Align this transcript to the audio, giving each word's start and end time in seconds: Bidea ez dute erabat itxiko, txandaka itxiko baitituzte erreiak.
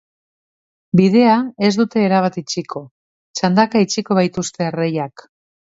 Bidea 0.99 1.35
ez 1.67 1.71
dute 1.81 2.01
erabat 2.07 2.41
itxiko, 2.43 2.83
txandaka 3.41 3.85
itxiko 3.89 4.21
baitituzte 4.23 4.69
erreiak. 4.73 5.29